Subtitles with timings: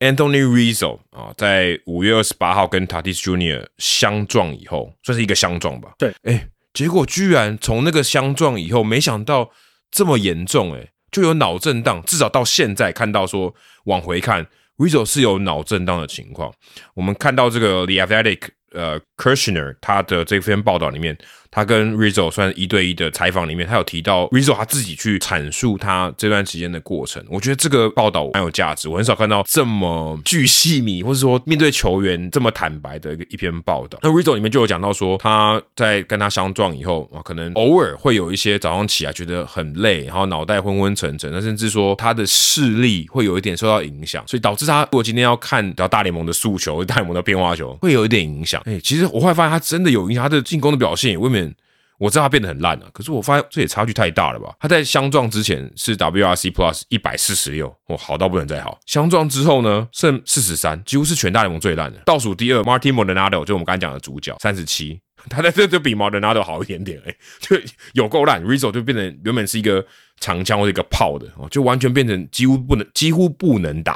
[0.00, 5.92] Anthony Rizzo 啊，在五月二十八号跟 Tatis Junior 相撞以后，算是一个相撞吧。
[5.98, 9.50] 对，哎，结果居然从那个相撞以后，没想到
[9.90, 12.02] 这么严重，哎，就有脑震荡。
[12.04, 14.46] 至少到现在看到说，往回看
[14.78, 16.52] ，Rizzo 是有脑震荡的情况。
[16.94, 21.16] 我们看到这个 The Athletic 呃 Kirshner 他的这篇报道里面。
[21.52, 27.20] 他跟 Rizzo 算一对一的采访里面，他有提到 Rizzo 他自己去阐述他这段时间的过程。
[27.28, 33.98] 我觉得这个报道蛮有价值，我很少看到这么巨细密，或者说面对球员这么坦白的一个一篇报道。
[34.00, 48.62] 那 Rizzo 里面就有讲到说，他在跟他相撞以后啊，可能偶尔会有一些早上起来觉得很累，然后脑袋昏昏沉沉，那甚至说他的视力会有一点受到影响，所以导致他如果今天要看到大联盟的速球、大联盟的变化球，会有一点影响。
[48.66, 51.54] 哎，其实我后来发现他真的有影响，他的进攻的表现也未免。
[51.98, 54.54] 我知道他变得很烂了，可是我发现这也差距太大了吧？
[54.58, 58.80] 他在相撞之前是 WRC Plus 一百四十六，哦，好到不能再好。
[58.86, 62.00] 相撞之后呢，剩四十三，几乎是全大联盟最烂的。
[62.06, 64.98] 倒数第二 Martin Molinado 就我们刚才讲的主角，三十七，
[65.28, 67.54] 他在这就比 Molinado 好一点点，哎，就
[67.92, 68.42] 有够烂。
[68.42, 69.84] Rizzo 就变成原本是一个
[70.20, 73.92] 长枪或者一个炮的，哦，就完全变成几乎不能几乎不能打，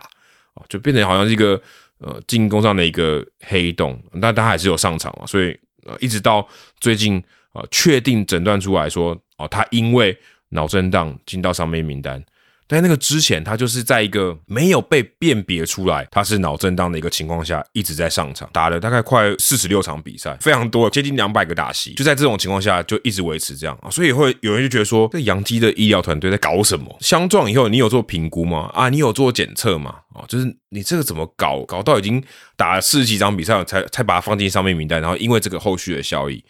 [0.57, 1.59] 哦，就变成好像是一个
[2.05, 4.01] 呃进攻上的一个黑洞。
[4.23, 6.47] 但他还是有上场嘛，所以呃一直到
[6.79, 7.21] 最近。
[7.55, 12.21] 啊，确定诊断出来说，哦，他因为脑震荡进到伤病名单，
[12.67, 26.97] 但那个之前他就是在一个没有被辨别出来他是脑震荡的一个情况下，一直在上场打了大概快四十六场比赛，非常多，接近两百个打席，就在这种情况下就一直维持这样啊，所以会有人就觉得说，这杨基的医疗团队在搞什么？
[27.01, 28.71] 相撞以后你有做评估吗？
[28.73, 29.97] 啊，你有做检测吗？
[30.15, 31.63] 啊，就是你这个怎么搞？
[31.65, 32.23] 搞到已经
[32.57, 36.43] 打了四十几场比赛，才才把它放进上面名单，然后因为这个后续的效益。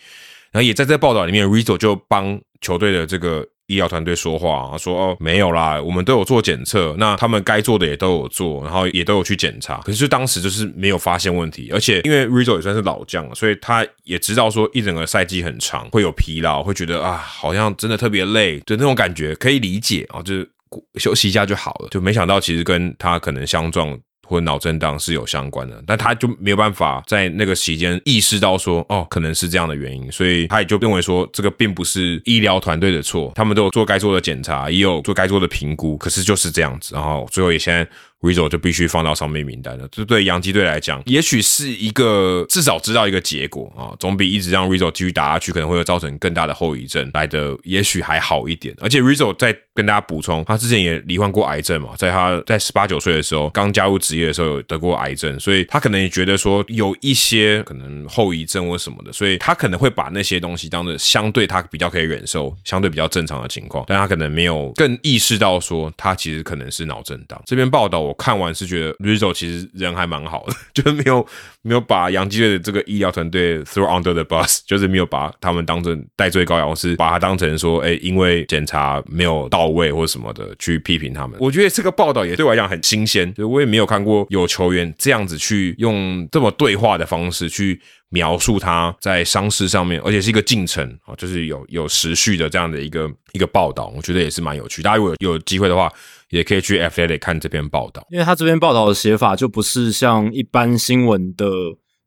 [0.53, 20.51] 然后也在这报道里面，Rizzo 就帮球队的这个医疗团队说话，说哦没有啦，我们都有做检测，那他们该做的也都有做，然后也都有去检查，可是当时就是没有发现问题，而且因为 Rizzo 也算是老将了，所以他也知道说一整个赛季很长，会有疲劳，会觉得啊好像真的特别累，就那种感觉可以理解啊，就是
[20.97, 23.99] 休息一下就好了，就没想到其实跟他可能相撞。
[24.27, 37.87] 或脑震荡是有相关的，但他就没有办法在那个期间意识到说，哦，可能是这样的原因，所以他也就认为说，这个并不是医疗团队的错，他们都有做该做的检查，也有做该做的评估，可是就是这样子，然后最后也现在。
[38.25, 48.75] Rizzo 就必须放到上面名单了，这对洋基队来讲，也许是一个至少知道一个结果啊，总比一直让 Rizzo 继续打下去，可能会造成更大的后遗症来的，也许还好一点。
[48.81, 67.39] 而且 Rizzo 在跟大家补充，他之前也罹患过癌症嘛，在他在十八九岁的时候，刚加入职业的时候有得过癌症，所以他可能也觉得说有一些可能后遗症或什么的，所以他可能会把那些东西当做相对他比较可以忍受、相对比较正常的情况，但他可能没有更意识到说他其实可能是脑震荡。
[67.45, 68.14] 这篇报道我。
[68.15, 71.27] 看完是觉得 Rizzo 其实人还蛮好的， 就是没有
[71.63, 81.37] 没有把杨基队的这个医疗团队 throw under the bus，就是没有把他们当成戴罪羔羊，是把他当成说，哎，因为检查没有到位或什么的去批评他们。
[81.41, 87.81] 我觉得这个报道也对我来讲很新鲜，就我也没有看过有球员这样子去用这么对话的方式去
[88.11, 94.83] 描述他在伤势上面，而且是一个进程啊，就是有有时续的这样的一个一个报道，我觉得也是蛮有趣。
[94.83, 95.93] 大家如果有机会的话。
[96.35, 101.47] 也可以去 F A 看这篇报道，因为他这篇报道的写法就不是像一般新闻的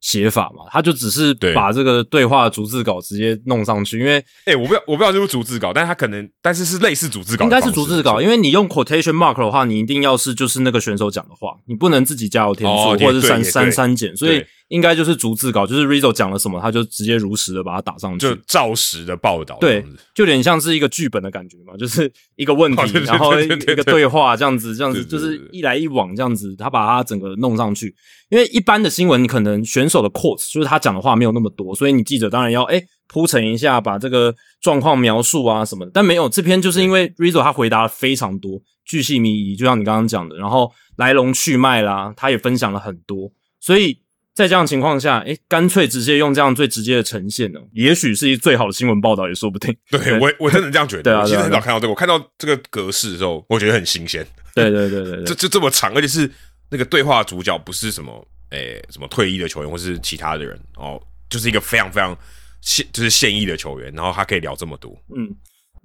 [0.01, 3.99] 写法嘛，他就只是把这个对话逐字稿直接弄上去。
[3.99, 8.21] 因为，哎，我不知道我不知道是不是逐字稿，但是他可能，但是是类似逐字稿，应该是逐字稿。
[8.21, 14.43] 因为你用 quotation mark 的话，你一定要是就是那个选手讲的话，你不能自己加油添醋或者是删删删减，所以。
[14.69, 19.57] 应该就是逐字稿，就是 Rizzo 讲了什么，他就直接如实的把它打上去，就照实的报道。
[19.61, 19.81] 对，
[20.13, 27.95] 就有点像是一个剧本的感觉嘛，就是一个问题，然后一个对话这样子，这样子就是一来一往这样子，他把它整个弄上去。
[28.29, 35.91] 因为一般的新闻，你可能选手的 quotes 就是他讲的话没有那么多，所以你记者当然要哎铺陈一下，把这个状况描述啊什么的。
[35.93, 43.31] 但没有这篇，就是因为 Rizzo 他回答了非常多，巨细靡遗，就像你刚刚讲的，然后来龙去脉啦，他也分享了很多，
[43.61, 44.01] 所以。
[44.37, 49.75] 在这样情况下，哎，干脆直接用这样最直接的呈现呢，也许是一最好的新闻报道，也说不定。
[49.89, 51.01] 对我，我真的这样觉得。
[51.01, 54.23] 对啊，其实很少看到这个，我看到这个格式的时候，我觉得很新鲜。
[54.53, 56.31] 对对对对， 这这这么长，而且是
[56.69, 61.01] 那个对话主角不是什么，诶，什么退役的球员或是其他的人哦，
[61.31, 62.15] 就是一个非常非常
[62.61, 65.35] 现就是现役的球员，然后他可以聊这么多，嗯。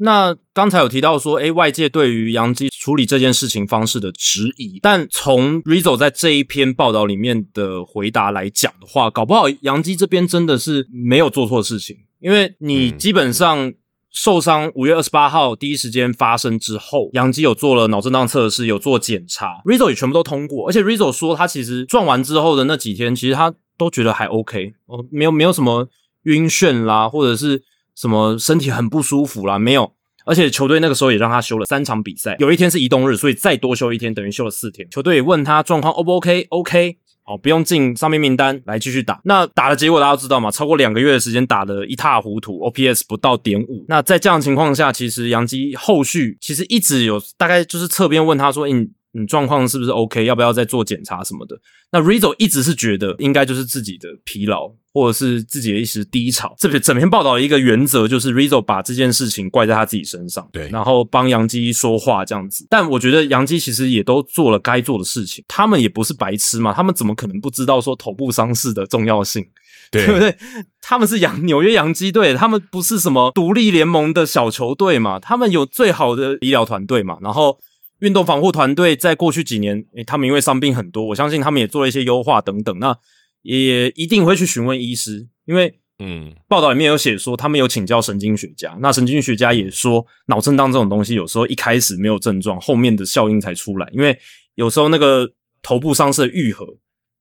[0.04, 13.72] 那刚才有提到说，诶，外界对于杨基处理这件事情方式的质疑，但从 Rizzo 在这一篇报道里面的回答来讲的话，搞不好杨基这边真的是没有做错事情，因为你基本上
[14.10, 20.68] 受伤五月二十八号第一时间发生之后，杨基有做了脑震荡测试，有做检查，Rizzo 也全部都通过。
[20.68, 25.88] 而且 Rizzo 说，他其实撞完之后的那几天，其实他都觉得还 OK，哦，没有没有什么
[26.24, 27.62] 晕眩啦，或者是
[28.02, 29.92] 什么身体很不舒服啦，没有。
[30.24, 34.88] 而且球队那个时候也让他休了三场比赛，有一天是移动日，所以再多休一天，等于休了四天。
[34.90, 36.96] 球队也问他状况 O 不 OK？OK。
[37.24, 39.20] 好，不用进伤病名单来继续打。
[39.22, 40.50] 那打的结果大家都知道嘛？
[40.50, 43.84] 超过两个月的时间打的一塌糊涂，OPS 不到点五。
[43.86, 50.24] 那在这样情况下，其实杨基后续其实一直有大概就是侧边问他说：“你你状况是不是 OK？
[50.24, 51.58] 要不要再做检查什么的？”
[51.92, 54.72] 那 Rizzo 一直是觉得应该就是自己的疲劳。
[54.94, 62.66] 或者是自己的一时低潮，这篇整篇报道的一个原则就是 Rizzo 把这件事情怪在他自己身上，对，然后帮杨基说话这样子。
[62.68, 69.42] 但我觉得杨基其实也都做了该做的事情，他们也不是白痴嘛，他们怎么可能不知道说头部伤势的重要性，
[69.90, 70.36] 对不对？
[70.82, 77.58] 他们是洋纽约洋基队，他们不是什么独立联盟的小球队嘛，他们有最好的医疗团队嘛，然后
[78.02, 82.96] 运动防护团队在过去几年，诶，他们因为伤病很多，我相信他们也做了一些优化等等，那
[83.42, 85.28] 也一定会去询问医师。
[85.44, 93.88] 因为，嗯，报道里面有写说，他们有请教神经学家，那神经学家也说，脑震荡这种东西有时候一开始没有症状，后面的效应才出来。
[93.92, 94.18] 因为
[94.56, 95.32] 有时候那个
[95.62, 96.66] 头部伤势的愈合，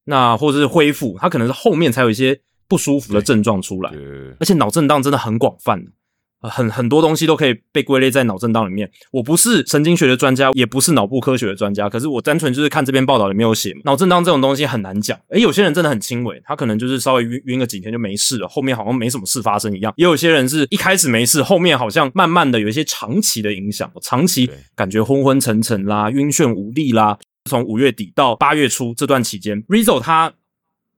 [0.06, 3.92] 那或者是恢复，它可能是后面才有一些不舒服的症状出来。
[4.39, 5.80] 而且脑震荡真的很广泛。
[6.50, 8.90] 很很多东西都可以被归类在脑震荡里面。
[9.12, 15.18] 我不是神经学的专家，也不是脑部科学的专家，可是我单纯就是看这篇报道里面有写，脑震荡这种东西很难讲。
[15.30, 19.94] 诶，有些人真的很轻微，他可能就是稍微晕晕个几天就没事了，后面好像没什么事发生一样。
[19.98, 27.18] 也有些人是一开始没事，后面好像慢慢的有一些长期的影响，长期感觉昏昏沉沉啦、晕眩无力啦。
[27.50, 30.34] 从五月底到八月初这段期间，Rizzo 他。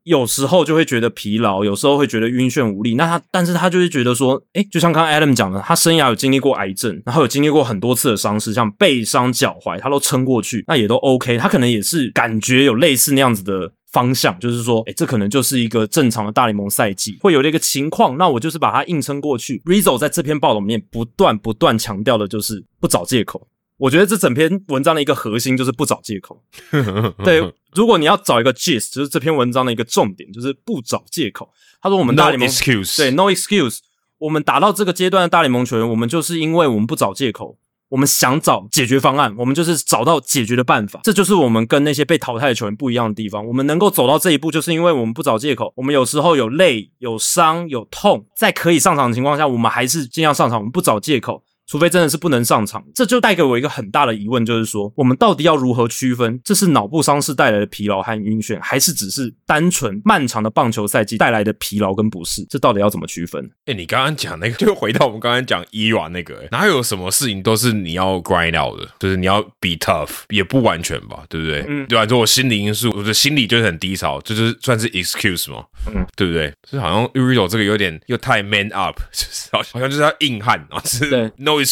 [0.04, 2.96] 有时候就会觉得疲劳，有时候会觉得晕眩无力。
[2.96, 11.38] 那他，但是他就是觉得说，诶，就像刚刚 Adam 讲的，他生涯有经历过癌症，然后有经历过很多次的伤势，像背伤、脚踝，他都撑过去，那也都 OK。
[11.38, 18.18] 他可能也是感觉有类似那样子的方向，就是说，诶，这可能就是一个正常的大联盟赛季会有的一个情况。
[18.18, 19.62] 那我就是把它硬撑过去。
[19.66, 23.48] Rizzo 在这篇报道里面不断不断强调的就是不找借口。
[23.84, 26.42] 我觉得这整篇文章的一个核心就是不找借口。
[27.22, 27.42] 对，
[27.74, 31.50] 如果你要找一个 gist，就是这篇文章的一个重点，就是不找借口。
[31.82, 32.48] 他说我们大联盟
[32.96, 33.80] 对 no excuse，
[34.20, 37.58] 我们打到这个阶段的大联盟球员，我们就是因为我们不找借口，
[37.90, 41.02] 我们想找解决方案，我们就是找到解决的办法。
[41.04, 43.46] 这就是我们跟那些被淘汰的球员不一样的地方。
[43.46, 45.74] 我们能够走到这一步，就是因为我们不找借口。
[45.76, 51.44] 我们有时候有累、有伤、有痛，在可以上场的情况下，我们还是尽量上场，我们不找借口。
[51.74, 62.46] 除非真的是不能上场，这就带给我一个很大的疑问，就是说，我们到底要如何区分这是脑部伤势带来的疲劳和晕眩，还是只是单纯漫长的棒球赛季带来的疲劳跟不适？
[62.48, 63.50] 这到底要怎么区分？
[63.66, 71.66] 哎，你刚刚讲那个， 就回到我们刚刚讲伊娃那个，哪有什么事情都是你要 grind out 的，就是你要 be tough，也不完全吧，对不对？
[71.68, 72.06] 嗯，对吧？
[72.06, 76.54] 就我心理因素，我的心理就是很低潮，就是算是 excuse 嘛，嗯，对不对？
[76.70, 81.63] 就好像 Urido 这个有点又太 man up，就是好像就是要硬汉啊，是 no。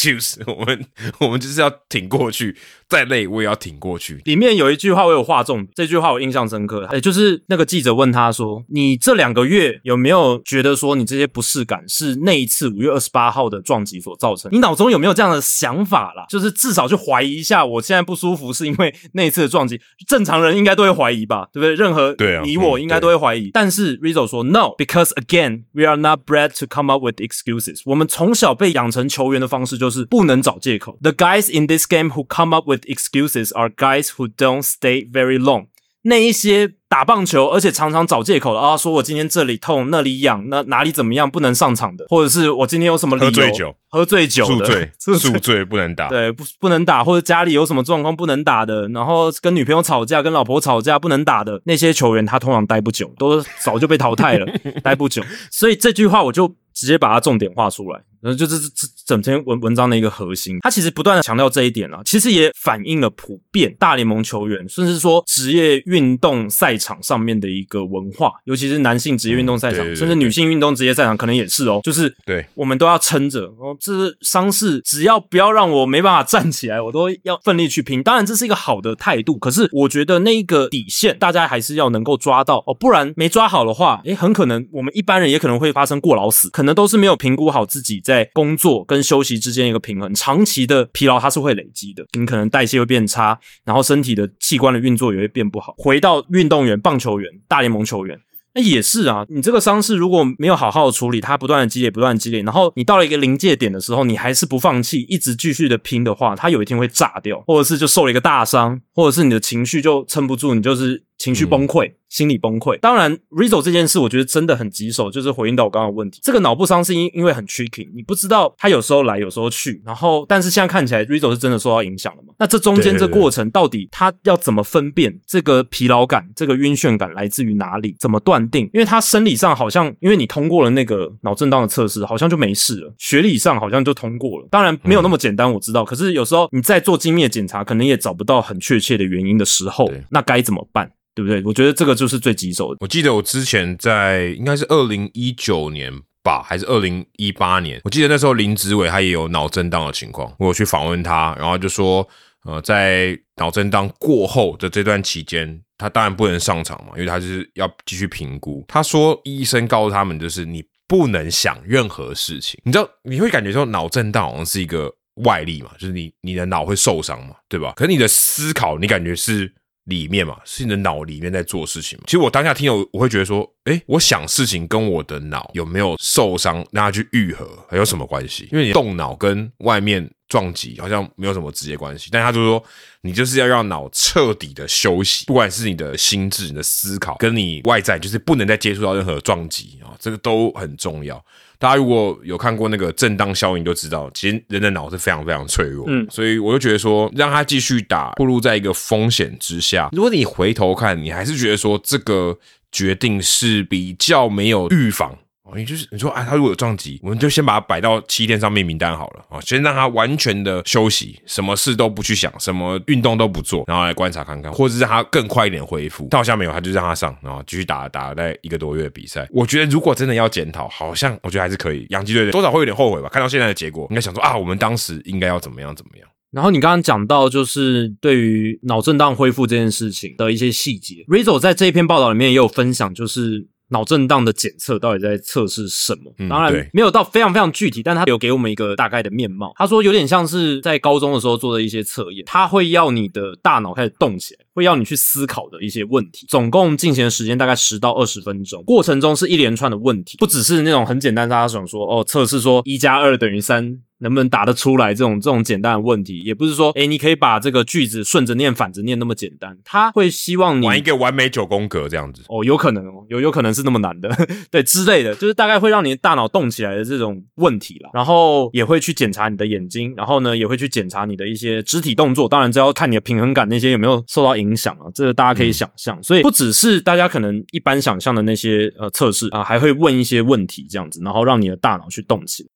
[0.47, 0.85] 我们
[1.19, 2.55] 我们就是要挺过去。
[2.87, 4.21] 再累我也要挺过去。
[4.25, 6.85] 里面有一句话我有画中，这句话我印象深刻。
[6.91, 14.51] 哎，就是那个记者问他说：“你这两个月有没有觉得说你这些不适感是那一次五月二十八号的撞击所造成？
[14.51, 16.25] 你脑中有没有这样的想法啦？
[16.27, 19.79] 就是至少去怀疑一下，我现在不舒服是因为那一次的撞击。
[20.05, 21.75] 正常人应该都会怀疑吧，对不对？
[21.75, 23.51] 任何你我应该都会怀疑。
[23.53, 27.83] 但是 Rizzo 说 No，because again we are not bred to come up with excuses。
[27.85, 30.97] 我们从小被养成球员的方式就是不能找借口。
[31.01, 35.37] The guys in this game who come up with Excuses are guys who don't stay very
[35.37, 35.67] long。
[36.03, 54.51] 那一些打棒球而且常常找借口的啊，说我今天这里痛那里痒，那哪里怎么样不能上场的，或者是我今天有什么理由喝醉酒，喝醉酒宿醉宿醉不能打，对不不能打，或者家里有什么状况不能打的，然后跟女朋友吵架跟老婆吵架不能打的那些球员，他通常待不久，都早就被淘汰了，
[54.83, 55.21] 待不久。
[55.51, 58.01] 所以这句话我就直接把它重点画出来。
[58.21, 78.03] 然后就是这整篇文文章的一个核心，他其实不断的强调这一点啊，其实也反映了普遍大联盟球员，甚至说职业运动赛场上面的一个文化，尤其是男性职业运动赛场，甚至女性运动职业赛场，可能也是哦，就是对，我们都要撑着哦，这是伤势，只要不要让我没办法站起来，我都要奋力去拼。
[78.03, 88.10] 当然这是一个好的态度，可是我觉得那一个底线，大家还是要能够抓到哦，不然没抓好的话，诶，很可能我们一般人也可能会发生过劳死，可能都是没有评估好自己在。
[88.11, 95.73] 在工作跟休息之间一个平衡，长期的疲劳它是会累积的，你可能代谢会变差，然后身体的器官的运作也会变不好。
[95.77, 98.19] 回到运动员、棒球员、大联盟球员，
[98.53, 111.93] 那也是啊，你这个伤势如果没有好好的处理，它不断的积累，不断的积累，然后你到了一个临界点的时候，你还是不放弃，一直继续的拼的话，它有一天会炸掉，或者是就受了一个大伤，或者是你的情绪就撑不住，你就是情绪崩溃。
[112.11, 112.77] 心理崩溃。
[112.79, 116.19] 当然，Rizzo 这件事，我觉得真的很棘手，就是回应到我刚刚的问题。
[116.21, 119.81] 这个脑部伤是因因为很 tricky，你不知道他有时候来，有时候去。
[119.85, 122.33] 然后，但是现在看起来，Rizzo 是真的受到影响了嘛？
[122.37, 127.95] 那这中间这过程到底他要怎么分辨这个疲劳感、这个晕眩感来自于哪里？
[127.97, 128.69] 怎么断定？
[128.73, 132.93] 因为他生理上好像，因为你通过了那个脑震荡的测试，好像就没事了。
[132.97, 134.47] 学理上好像就通过了。
[134.51, 135.85] 当然没有那么简单，我知道。
[135.85, 140.91] 可是有时候你在做精密的检查，可能也找不到很确切的原因的时候，那该怎么办？
[141.13, 141.43] 对不对？
[141.43, 142.77] 我觉得这个就是最棘手的。
[142.79, 145.93] 我记得我之前在应该是二零一九年
[146.23, 147.79] 吧，还是二零一八年？
[147.83, 152.07] 我记得那时候林子伟他也有脑震荡的情况，我有去访问他，然后就说，
[152.45, 158.65] 呃，在脑震荡过后的这段期间，他当然不能上场嘛，因为他就是要继续评估。
[158.67, 162.59] 他说，医生告诉他们，就是你不能想任何事情。
[162.63, 164.91] 你知道，你会感觉说脑震荡好像是一个
[165.23, 167.73] 外力嘛，就是你你的脑会受伤嘛，对吧？
[167.75, 169.53] 可是你的思考，你感觉是。
[169.85, 172.03] 里面嘛，是你的脑里面在做事情嘛。
[172.05, 178.47] 其实我当下听有，我会觉得说，哎，我想事情跟我的脑有没有受伤，让它去愈合，还有什么关系？
[178.51, 182.09] 因为你动脑跟外面撞击好像没有什么直接关系。
[182.11, 182.63] 但他就说，
[183.01, 191.23] 你就是要让脑彻底的休息，不管是你的心智、你的思考，跟你外在，就是不能再接触到任何撞击啊，这个都很重要。
[191.61, 195.85] 大家如果有看过那个震荡效应，就知道其实人的脑是非常非常脆弱。
[195.87, 199.89] 嗯，所以我就觉得说，让他继续打，暴露在一个风险之下。
[199.91, 202.35] 如果你回头看，你还是觉得说这个
[202.71, 205.15] 决定是比较没有预防。
[205.55, 216.07] 你就是你说，啊，他如果有撞击，我们就先把他摆到七天上面名单好了啊，先让他完全的休息，什么事都不去想，什么运动都不做，然后来观察看看，或者是他更快一点恢复。
[216.09, 219.27] 他好像没有，他就让他上，然后继续打打在一个多月的比赛。
[219.31, 221.85] 我觉得如果真的要检讨，好像我觉得还是可以。
[221.89, 223.09] 杨基队多少会有点后悔吧？
[223.09, 226.07] 看到现在的结果，应该想说啊，我们当时应该要怎么样怎么样。
[226.31, 233.47] 然后你刚刚讲到，就是对于脑震荡恢复这件事情的一些细节，Rizzo 在这一篇报道里面也有分享，就是。
[233.71, 236.13] 脑震荡的检测到底在测试什么？
[236.29, 239.53] 当然没有到非常非常具体，但他有给我们一个大概的面貌。
[239.55, 246.25] 他说有点像是在高中的时候做的一些测验，他会要你的大脑开始动起来，会要你去思考的一些问题。
[246.29, 253.79] 总共进行的时间大概十到二十分钟，过程中是一连串的问题，不只是那种很简单，大家想说哦，测试说一加二等于三。
[254.01, 259.57] 能不能答得出来这种这种简单的问题，也不是说，哎，你可以把这个句子顺着念、反着念那么简单。
[259.63, 264.09] 他会希望你玩一个完美九宫格这样子哦，有可能哦，有有可能是那么难的，
[264.51, 267.89] 对之类的，就是大概会让你的大脑动起来的这种问题啦。
[267.93, 272.27] 然后也会去检查你的眼睛，然后呢，也会去检查你的一些肢体动作。
[272.27, 276.01] 当然，这要看你的平衡感那些有没有受到影响啊，这个大家可以想象。
[276.01, 282.49] 所以不只是大家可能一般想象的那些呃测试啊，还会问一些问题这样子，然后让你的大脑去动起来。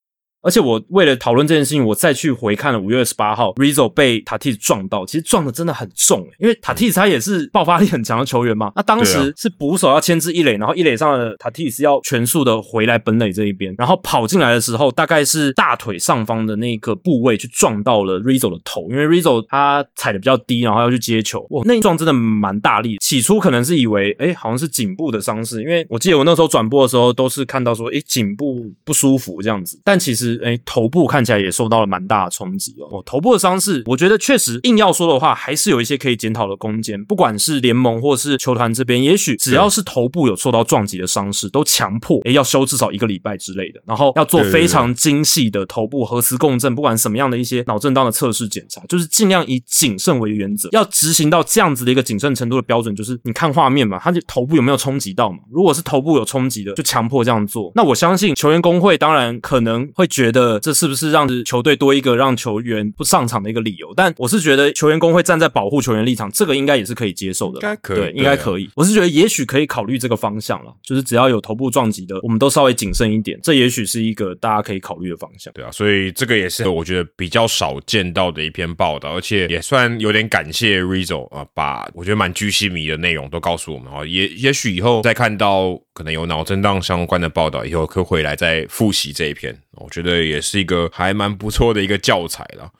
[0.46, 8.72] 而且我为了讨论这件事情，我再去回看了五月二十八号，Rizzo 被 Tatis 撞到，其实撞的真的很重，因为 Tatis 他也是爆发力很强的球员嘛。
[8.75, 22.98] 那当时是捕手要牵制一垒，然后一垒上的 Tatis 要全速的回来本垒这一边，然后跑进来的时候，大概是大腿上方的那个部位去撞到了 Rizzo 的头，因为 Rizzo 他踩的比较低，然后要去接球，哇，那一撞真的蛮大力。
[23.00, 30.35] 起初可能是以为，哎，好像是颈部的伤势，因为我记得我那时候转播的时候都是看到说，哎，颈部不舒服这样子，但其实。
[30.44, 33.01] 哎，头部看起来也受到了蛮大的冲击哦。
[33.06, 37.04] 头部的伤势，我觉得确实硬要说的话，还是有一些可以检讨的空间。
[37.06, 55.39] 不管是联盟或是球团这边，也许只要是头部有受到撞击的伤势，都强迫哎要休至少一个礼拜之类的，然后要做非常精细的头部核磁共振，不管什么样的一些脑震荡的测试检查，就是尽量以谨慎为原则，要执行到这样子的一个谨慎程度的标准，就是你看画面嘛，他就头部有没有冲击到嘛？
[55.51, 57.72] 如果是头部有冲击的，就强迫这样做。
[57.75, 60.60] 那我相信球员工会当然可能会觉得。
[60.60, 63.94] 这是不是让球队多一个让球员不上场的一个理由？
[63.96, 67.55] 但我是觉得球员工会站在保护球员立场，这个应该也是可以接受的。
[67.55, 68.70] 应该可以，应该可以。
[68.75, 75.53] 我是觉得也许可以考虑这个方向了，就是只要有头部撞击的，我们都稍微谨慎一点，这也许是一个大家可以考虑的方向。
[75.53, 84.05] 对啊，所以这个也是我觉得比较少见到的一篇报道，而且也算有点感谢 Rizzo 啊，把我觉得蛮居心迷的内容都告诉我们啊。
[84.05, 89.55] 也也许以后再看到可能有脑震荡相关的报道，以后可回来再复习这一篇。
[89.75, 92.72] 我觉得也是一个还蛮不错的一个教材了。